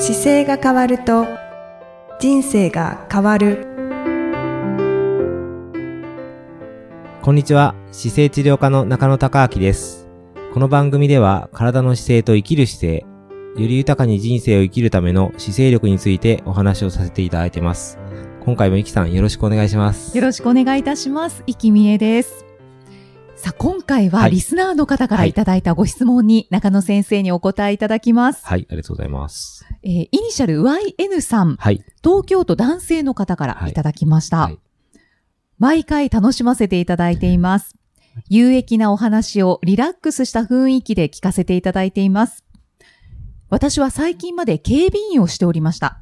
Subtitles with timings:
[0.00, 1.26] 姿勢が変わると
[2.18, 3.66] 人生が変わる
[7.20, 7.74] こんにちは。
[7.92, 10.08] 姿勢治療科の中野隆明です。
[10.54, 13.06] この番組では体の姿勢と生きる姿勢、
[13.62, 17.98] より豊かに人生を生きるための姿勢力についてお話をさせていただいてます。
[18.42, 20.16] 今回もイキさんよろしくお願いします。
[20.16, 21.44] よろしくお願いいたします。
[21.46, 22.49] 生きみえです。
[23.40, 28.46] さあ、今回ははいリスナーの方からはいいただいたご質問に中野先生にお答えいただきます。
[28.46, 29.64] はい、ありがとうございます。
[29.82, 31.82] えーイニシャル YN さん、はい。
[32.04, 34.40] 東京都男性の方からいただきました。
[34.40, 34.58] はい
[35.58, 37.76] 毎回楽しませていただいています。
[38.30, 42.44] 有益なお話をリラックスした雰囲気で聞かせていただいています。
[43.50, 46.00] 私は最近まで警備員をしておりました。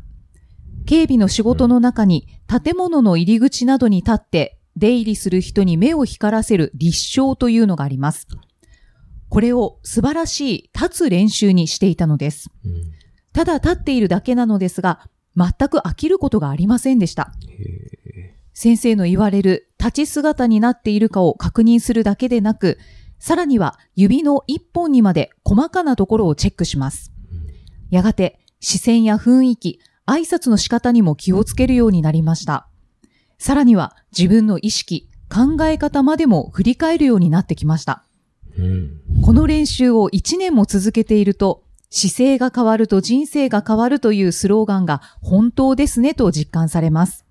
[0.87, 8.27] 警備の仕事の中に建物の入り口などに立って出入りする人に目を光らせる立証というのがあります。
[9.29, 12.51] これを素晴らしい立つ練習にしていたのです。
[12.65, 12.99] うん
[13.39, 17.33] ただ立っているだけなのですが、全く飽きることがありませんでした。
[18.53, 22.79] 先生の言われる立ち姿になっているかを確認するだけでなく、
[23.21, 27.13] さらには指の一本にまで細かなところをチェックします。
[27.91, 32.68] やがて視線や雰囲気、挨拶の仕方にも気をつけるようになりました。
[33.39, 38.05] さらには自分の意識、考え方までも振り返るようになってきました。
[38.59, 39.01] うん。
[39.23, 47.25] この練習を1年も続けていると、姿勢が変わると人生が変わるというスローガンが本当ですねと実感されます。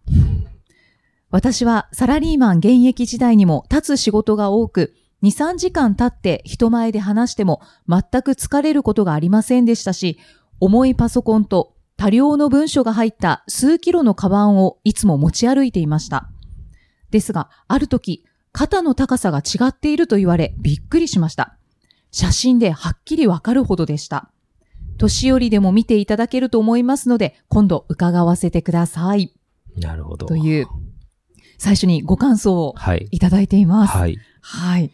[1.30, 10.18] 私はサラリーマン現役時代にも立つ仕事が多く、2、3時間経って人前で話しても全く疲れることがありませんでしたし、
[10.60, 16.30] 重いパソコンと多量の文書が入った数キロのカバンをいつも持ち歩いていました。
[17.10, 21.58] ですが、ある時、肩の高さが違っていると言われびっくりしました。
[22.12, 24.30] 写真ではっきりわかるほどでした。
[24.98, 29.34] 年寄りでも見ていただけると思いますので、今度伺わせてください。
[29.76, 30.28] なるほど。
[30.28, 30.68] という、
[31.58, 33.08] 最初にご感想をはい。
[33.12, 33.98] いただいています。
[33.98, 34.18] はい。
[34.42, 34.92] はい。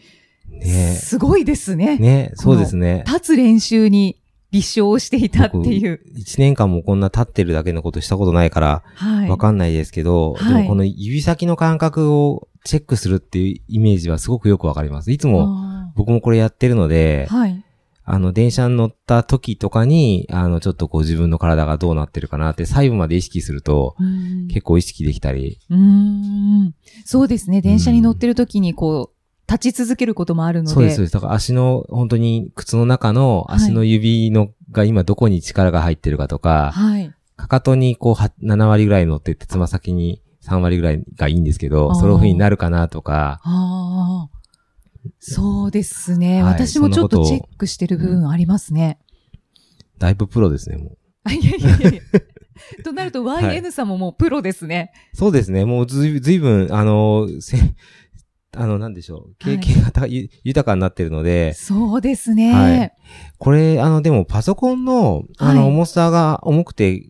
[0.50, 1.98] ねすごいですね。
[1.98, 3.04] ねそうですね。
[3.08, 4.20] 立つ練習に
[4.54, 6.00] 立証をしていたっていう。
[6.16, 9.30] 一年間もこんな立ってるだけのことしたことないから、はい。
[9.30, 15.12] わかんないですけど、はいでもこの指先の感覚をチェックするっていうイメージはすごくよくわかります。
[15.12, 17.66] いつもあ僕もこれやってるのでー、はい。
[18.06, 26.76] あの、電車に乗った時とかに、あの、ちょっとこう自分の体がどうなってるかなって細部まで意識すると、うん結構意識できたり、うーん。
[27.06, 27.62] そうですね。
[27.62, 29.13] 電車に乗ってる時にこう、
[29.54, 30.74] 立ち続けることもあるので。
[30.74, 31.14] そうです、そうです。
[31.14, 37.14] だから足の、本当に靴の中の足の指の、が今どこに力が入ってるかとか、はい。
[37.36, 44.44] かかとにこうは7割ぐらい乗ってて、つま先に3割ぐらいがいいんですけあど、ーその風になるかなとか、ああ。
[45.20, 46.44] そうですね。
[46.44, 49.00] はい私もちょっとチェックしてる部分ありますね。
[50.00, 50.98] だいぶプロですね、もう。
[51.26, 52.02] あいやいやいやいや。
[52.84, 54.92] となるとはい YN さんももうプロですね。
[55.14, 55.66] そうですね。
[55.66, 57.58] もうずいずいぶん、あの、せ、
[58.56, 59.36] あの、なんでしょう。
[59.40, 62.54] 経験がた、ゆ豊かになってるので、そうですね。
[62.54, 62.92] はい
[63.38, 67.04] これ、あの、でもパソコンの、あの、はい重さが重くて、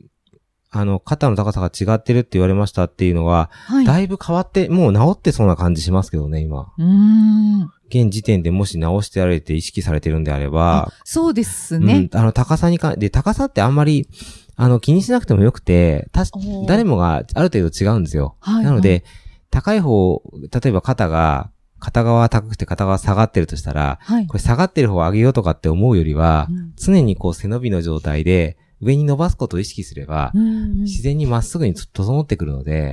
[0.72, 3.86] あの、肩の高さが違ってるって言われましたっていうのは、はい。
[3.86, 6.74] だいぶ変わって、もう治ってそうな感じしますけどね、今。
[6.78, 7.70] うーん。
[7.90, 14.08] 現時点でもし直してやられて意識されてるんであれば、そうですうんね。、あの、高さにか、で、高さってあんまり、
[14.56, 16.24] あの、気にしなくてもよくて、た
[16.68, 18.36] 誰もがある程度違うんですよ。
[18.40, 19.04] はいなので、
[19.54, 24.26] 高い方、例えば肩が、片側高くて片側下がってるとしたら、はい。
[24.26, 32.92] これ下がってる方を上げようとかって思うよりは、うん常にこう背伸びの状態で、上に伸ばすことを意識すれば、うん自然にまっすぐに整ってくるので、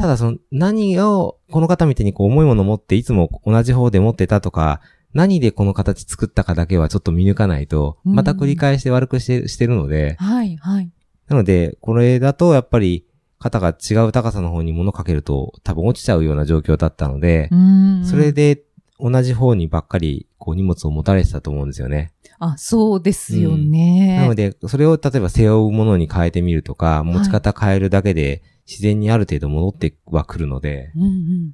[0.00, 4.80] ただその何を、この方みたいにこう重いものを持っていつも同じ方で持ってたとか、
[5.14, 10.90] 何でこの形作ったかだけはちょっと見抜かないと、うんまた繰り返して悪くしてしてるので、はい、はい。
[11.28, 13.06] なので、これだとやっぱり
[13.40, 17.50] 肩が違う高さの方に物かけると多分落ちちゃうような状況だったので
[18.04, 18.62] それで
[19.00, 22.12] 同じ方にばっかりこう荷物を持たれてたと思うんですよね。
[22.38, 24.16] あ、そうですよね。
[24.16, 31.52] なので、それを例えば背負うものに変えてみるとか、持ち方変えるだけで自然にある程度戻ってはくるので、うんうん。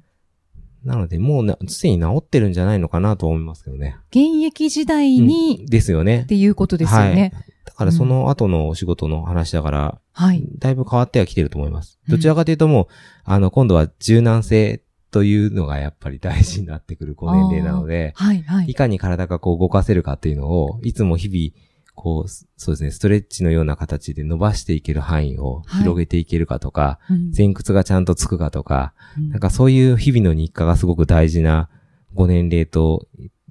[0.87, 3.97] なのでもうな、すでに治ってるんじゃないのかなと思いますけどね。
[4.09, 6.25] 現役時代うんにですよねっ。
[6.25, 7.33] ていうことですよね。
[7.65, 10.47] だからその後のお仕事の話だから、はい。
[10.57, 11.99] だいぶ変わってはきてると思います。
[12.07, 12.87] うんどちらかというともう、
[13.25, 14.81] あの、今度は柔軟性
[15.11, 18.75] というのがやっぱり大事になってくるご年齢なので、はい、はいい。
[18.75, 31.69] かに体がこう動かせるかっていうのを、いつも日々、こう、そうですね、ストレッチのような形で伸ばしていける範囲をはい広げていけるかとか、うん前屈がちゃんとつくかとか、うんなんかそういう日々の日課がすごく大事な
[32.13, 33.07] ご年齢と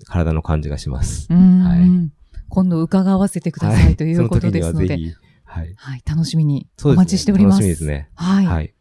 [0.07, 1.27] 体の感じがします。
[1.29, 2.11] うんはい
[2.49, 4.97] 今度伺わせてくださいということですので。
[5.45, 5.75] はい。
[5.75, 6.03] はい。
[6.07, 6.69] 楽しみに。
[6.85, 7.55] お待ちしております。
[7.61, 8.09] 楽しみですね。
[8.15, 8.47] はい。
[8.47, 8.73] はい。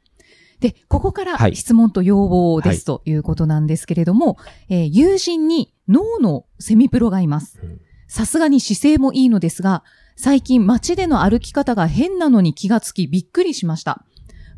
[0.60, 4.38] で、ここからはい質問と要望ですということなんですけれども、
[4.70, 7.82] えー友人に脳のセミプロがいますうん。
[8.08, 9.84] さすがに姿勢もいいのですが、
[10.16, 14.06] 最近街での歩き方が変なのに気がつきびっくりしました。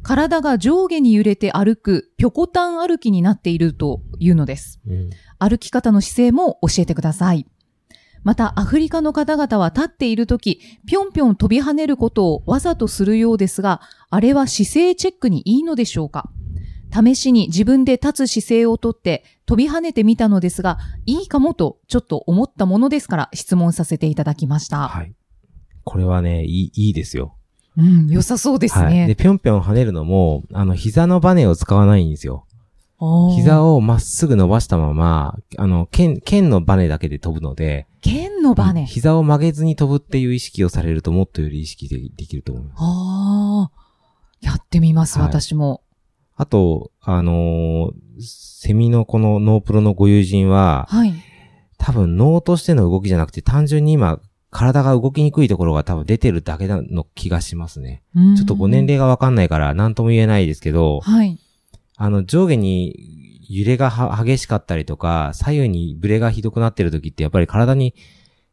[0.03, 4.79] 体が上下に揺れて歩く、ぴょこたん歩きになっているというのです。
[4.87, 5.09] うん
[5.39, 7.45] 歩き方の姿勢も教えてください。
[8.23, 16.29] また、アフリカの方々は立っているとき、ぴょんぴょん飛び跳ねることをわざとするようですが、あれは姿勢チェックにいいのでしょうか？
[17.03, 24.87] 試しに自分で立つ姿勢をとって飛び跳ねてみたのですが、いいかもとちょっと思ったものですから質問させていただきました。
[24.87, 25.13] はい。
[25.83, 27.35] これはね、いい、いいですよ。
[27.77, 28.93] うん、良さそうですはい。
[28.93, 29.15] で、ね。
[29.15, 32.45] ぴょんぴょん跳ねるのも、あの、膝のバネを使わないんですよ。
[33.35, 33.75] 膝を。
[33.75, 38.85] をまっすぐ伸ばしたまま、あの、剣、剣のバネだけで飛ぶので、剣のバネ。
[38.85, 42.75] 膝を曲げずに飛ぶっていう意識をされるともっとより意識でできると思います。
[42.79, 43.87] ああ。
[44.41, 45.81] やってみます、はい私も。
[46.37, 51.13] あと、あのーセミのこのノープロのご友人は、はい。
[51.77, 54.19] 多分脳としての動きじゃなくて単純に今、
[54.49, 58.03] 体が動きにくいところが多分出てるだけなの気がしますね。
[58.35, 61.39] ちょっとご年齢がわかんないから何とも言えないですけど、はい。
[61.97, 67.93] あの上下に揺れがは激しかったりとか、左右にブレがひどくなってる時ってやっぱり体に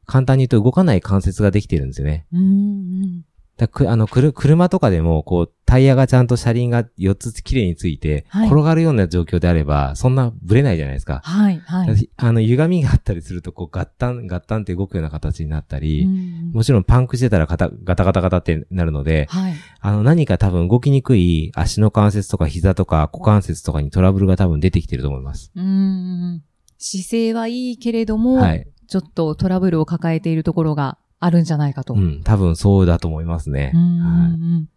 [0.04, 2.26] 簡単に言うと動かない関節ができてるんですよね。
[2.32, 3.25] うんうん。
[3.56, 11.20] だくあの、くる、車とかでも、こう、タイヤがちゃんと車輪が4つ綺麗について、はい転がるような状況であれば、そんなブレないじゃないですか。
[11.22, 12.10] はい、はい。
[12.16, 19.54] あの、歪みがあったりすると、こう、ガッタン、ガッタンって動くような形になったり、うんもちろんパンクしてたらガタガタガタガタってなるので、はい。
[19.80, 25.50] あの、何か多分動きにくい足の関節とか膝とか股関節とかにトラブルが多分出てきてると思います。
[25.54, 26.42] うん。
[26.78, 28.68] 姿勢はいいけれども、はい。
[28.86, 31.94] ちょっとトラブルを抱えているところがあるんじゃないかと。
[31.94, 33.72] うん、多分そうだと思いますね。
[33.74, 34.68] うん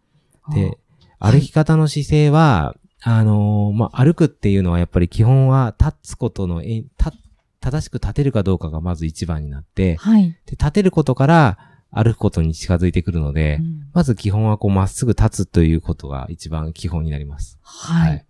[0.42, 0.60] はい。
[0.60, 0.78] で、はい
[1.20, 7.12] 歩き方の姿勢は、あのーまあ、歩くっていうのはやっぱり基本は立つことの、え、た、
[7.60, 10.30] 正しく立てるかどうかがまず一番になって、はい。
[10.46, 11.58] で、立てることから
[11.90, 17.58] 歩くことに近づいてくるので、うんまず基本はこうまっすぐ立つということが一番基本になります。
[17.62, 18.24] はい。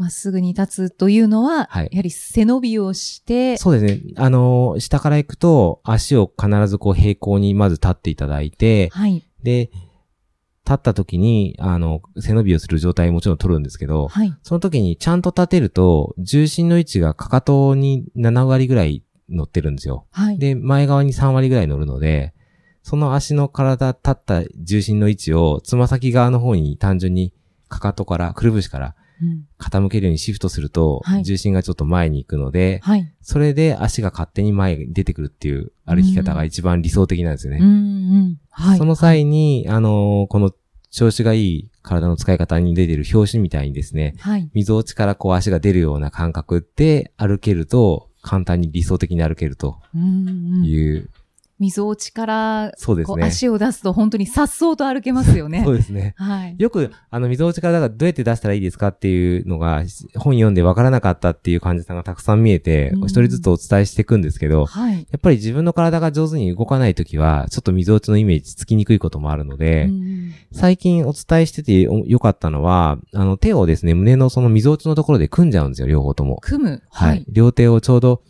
[0.00, 4.14] まっすぐに立つというのは、はいやはり背伸びをして、そうですね。
[4.16, 9.22] あのー下から行くと足を必ずこう平行にまず立っていただいて、はい。
[9.42, 9.70] で、
[10.64, 14.34] 立った時に、あの、背伸びをする状態もちろん取るんですけど、はい。
[14.42, 20.06] その時にちゃんと立てると、重心の位置がかかとに7割ぐらい乗ってるんですよ。
[20.12, 20.38] はい。
[20.38, 22.32] で、前側に3割ぐらい乗るので、
[22.82, 27.34] その足の体立った重心の位置を、つま先側の方に単純に
[27.68, 28.99] かかとから、くるぶしからうん
[29.58, 33.12] 傾けるようにシフトすると、はい重心がちょっと前に行くので、はい。
[33.20, 37.58] それで足が勝手に前に出てくるっていう歩き方が一番理想的なんですよね。
[37.60, 38.40] うんうん。
[38.50, 38.78] はい。
[38.78, 40.52] その際に、あのーこの
[40.90, 44.50] 調子がいい体の使い方に出てる表紙みたいにですね、はい。
[44.54, 51.10] 溝落ちからこう足が出るような感覚で歩けると、簡単に理想的に歩けるとうんう
[51.60, 51.64] ん。
[51.64, 53.24] いう、溝落ちから、そうですね。
[53.24, 55.62] 足を出すと本当に颯爽と歩けますよね。
[55.64, 56.14] そうですね。
[56.16, 56.54] はい。
[56.58, 59.84] よく、あの、溝落ちからだからどうやって出したらいいですかっていうのが、
[60.16, 64.94] 本読んでわからなかったっていう患者さんがたくさん見えてうん、一人ずつお伝えしていくんですけど、はい。
[64.94, 70.10] やっぱり自分の体が上手に動かないときは、ちょっと溝落ちのイメージつきにくいこともあるので、うん
[70.52, 76.38] 最近お伝えしててよ良かったのは、あの、手をですね、胸のその溝落ちのところで組んじゃうんですよ、両方とも。
[76.42, 76.82] 組む。
[76.90, 77.24] はい。。
[77.28, 78.22] 両手をちょうど、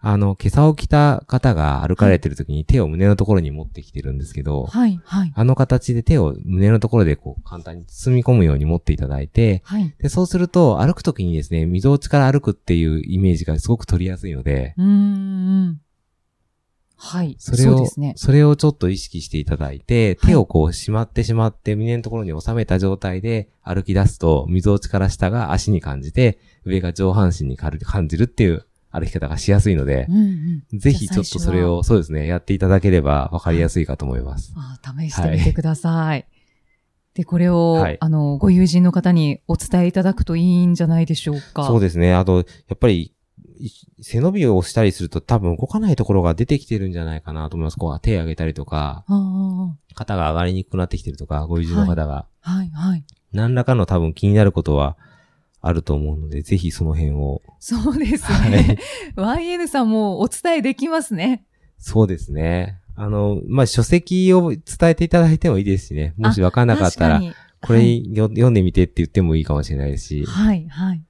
[0.00, 5.00] あの、今朝を着た方が歩かれてる時に手を胸のところに持ってきてるんですけど、はい。
[5.04, 5.32] はい。
[5.34, 9.92] あの形で手を胸のところでこう簡単に包み込むように持っていただいて、はい。
[9.98, 15.80] で、そうすると歩く時にですね、溝落ちから歩くっていうイメージがすごく取りやすいので、うーん。
[17.00, 17.36] はい。
[17.38, 18.12] それを、うですね。
[18.16, 30.16] それをちょっと意識していただいて、手をこうしまってしまって胸のところに収めた状態で歩き出すと、溝落ちから下が足に感じて、上が上半身に軽く感じるっていう歩き方がしやすいのでう、ん
[30.72, 30.78] うん。
[30.78, 34.52] ぜひちょっとそれを、そうですね、やっていただければ分かりやすいかと思います。
[34.56, 36.26] ああ試してみてください。
[37.14, 41.66] で、これを、はいあの、ご友人の方にお伝えいただくといいんじゃないでしょうか。
[41.66, 42.14] そうですね。
[42.14, 42.42] あと、や
[42.74, 43.12] っぱり、
[43.60, 47.76] い背伸びをしたりすると多分動かないところが出てきてるんじゃないかなと思います。
[47.76, 53.04] こう手上げたりとか、あ肩が上がりにくくなってきてるとか、ご友人の方が、あ、はい、はい。
[53.32, 54.96] 何らかの多分気になることは
[55.60, 57.42] あると思うので、ぜひその辺を。
[57.58, 58.78] そうですはね
[59.16, 59.20] い。
[59.20, 61.44] YN さんもお伝えできますね。
[61.78, 62.80] そうですね。
[62.94, 66.14] あの、まあ、書籍を伝えていただいてもいいですしね。
[66.16, 67.20] もしわかんなかったら、
[67.60, 70.24] これよ、読んでみてって言ってもいいかもしれないですし。
[70.26, 71.02] はい、はい。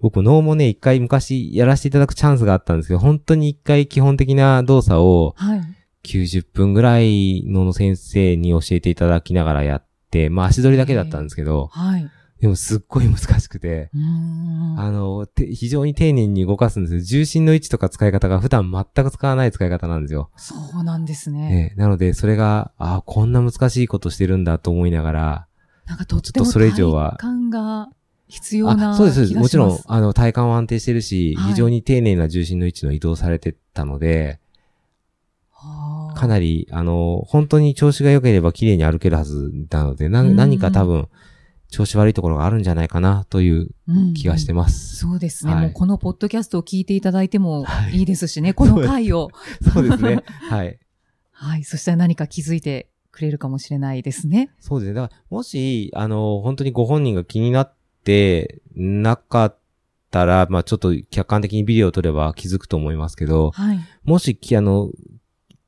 [0.00, 5.62] 僕、脳もね、一回昔やらせていただくチャンスがあったんですけど、本当に一回基本的な動作をはい。
[6.04, 12.08] 90分ぐらいの先生に教えていただきながらやって、まあ足取りだけだったんですけど、はい。
[12.40, 13.90] でもすっごい難しくて、
[14.76, 17.00] あの、て非常に丁寧に動かすんですよ。
[17.00, 20.30] 重心の位置とか使い方が普段全く使わない使い方なんですよ。
[20.36, 21.48] そうなんですね。
[21.48, 25.46] ね、なので、それが、あこんな難しいことしてるんだと思いながら、
[25.86, 27.88] なんかとってちょっとそれ以上はも体感が
[28.28, 29.34] 必要なあそうです。
[29.34, 34.40] もちろん、あの、体幹は安定してるし、はい非常に丁寧な重心の位置の移動されてたので、
[35.52, 41.08] はあかなり、あの、本当に調子が良ければ綺麗に歩けるはずなので、な何か多分、
[41.68, 44.96] 調子悪いところがあるんじゃないかなといううん気がしてます。
[44.96, 49.30] そうですね、はいもうこのポッドキャストを聞いていただいてもはいいいですし ね、この回を。
[49.72, 50.22] そうですね。
[50.48, 50.78] はい。
[51.32, 51.64] はい。
[51.64, 54.50] そしたら何か気づいてくれるかもしれないですね。
[54.58, 54.94] そうですね。
[54.94, 59.58] だから、もし、あの、本当にご本人が気になってなかっ
[60.10, 63.78] たら、まあちょっと客観的にビデオを撮れば気づくと思いますけど、はい。
[64.04, 64.90] もし、きあの、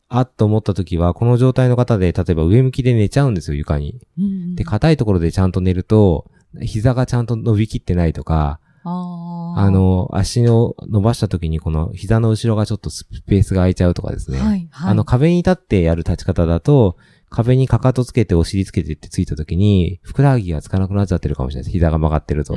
[0.09, 4.01] あっと思った時は、この状態の方で、例えば上向きで寝ちゃうんですよ、床に。
[4.19, 6.31] うんで、硬いところでちゃんと寝ると、
[6.63, 14.39] 膝がちゃんと伸びきってないとか、あ、の、足を伸ばした時にこの膝の後ろがちょっとスペースが空いちゃうとかですね。
[14.39, 14.91] はい、はい。
[14.93, 16.97] あの、壁に立ってやる立ち方だと、
[17.31, 21.73] 壁にかかとつけてお尻つけてってついた時に、ふくらはぎがつかなくなっちゃってるかもしれないです。
[21.73, 22.57] 膝が曲がってると。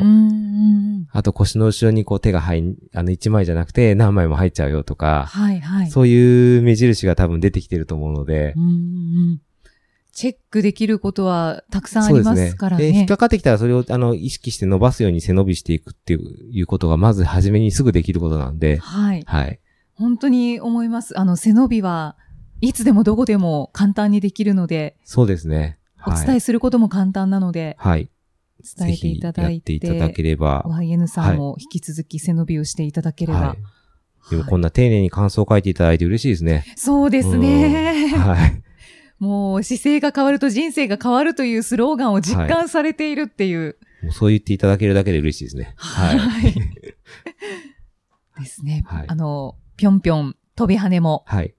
[1.12, 5.90] あと腰の後ろにこう手が入ん、あの一枚じゃなくて何枚も入っちゃうよとか、はい、はい。
[5.90, 8.68] そういう目印が多分出てきてると思うので、うんう
[9.34, 9.42] ん。
[10.14, 13.06] チェックできることはたくさんありますからで、引っね。
[13.08, 19.24] かかってきたらそれをあの意識して伸ばすように背伸びしていくっていういうことがまず初めにすぐできることなんで、はい。
[19.26, 19.60] はい。
[19.96, 21.20] 本当に思います。
[21.20, 22.18] あの、背伸びは
[22.62, 25.80] いつでもどこでも簡単にできるので、そうですね。
[26.06, 26.26] おはい。
[26.26, 28.10] 伝えすることも簡単なので、はい。
[28.78, 30.64] 伝えていただいて、ていただければ。
[30.68, 33.40] YN さんも引き続き背伸びをしていただければ。
[33.40, 33.58] はい。
[34.30, 36.64] でもはいこんな丁寧に感想を書いていただいて嬉しいですね。
[36.76, 38.10] そうですね。
[38.16, 38.64] はい。
[39.18, 43.78] もう姿勢が変わると人生が変わるというスローガンを実感されているっていう。
[44.04, 45.74] もうそう言っていただけるだけで嬉しいですね。
[45.78, 46.50] はい。
[46.50, 46.54] い。
[48.40, 48.84] ですね。
[48.86, 51.54] はいあの、ぴょんぴょん飛び跳ねもはい。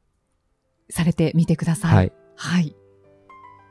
[0.92, 1.94] されてみてください。
[1.94, 2.12] はい。
[2.36, 2.76] はい。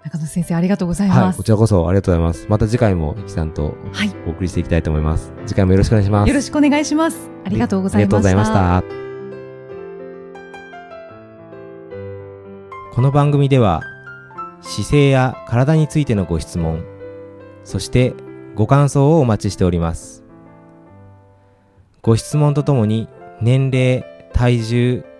[0.03, 1.19] 中野先生ありがとうございはい。
[1.19, 1.37] ます。
[1.37, 2.47] こちらこそありがとうございます。
[2.49, 4.11] また次回も、ゆきさんとはい。
[4.25, 5.31] お送りしていきたいと思います。
[5.45, 6.27] 次回もよろしくお願いします。
[6.27, 7.29] よろしくお願いします。
[7.45, 8.17] ありがとうございました。
[8.17, 8.51] ありがとうございまし
[12.89, 12.95] た。
[12.95, 13.81] この番組では、
[14.61, 16.83] 姿勢や体についてのご質問、
[17.63, 18.15] そして
[18.55, 20.23] ご感想をお待ちしております。
[22.01, 23.07] ご質問とともに、
[23.41, 25.05] 年齢、体重、